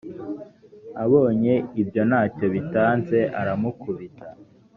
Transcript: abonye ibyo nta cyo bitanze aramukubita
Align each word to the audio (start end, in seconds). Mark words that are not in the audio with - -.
abonye 1.03 1.53
ibyo 1.81 2.01
nta 2.09 2.21
cyo 2.35 2.45
bitanze 2.53 3.19
aramukubita 3.41 4.27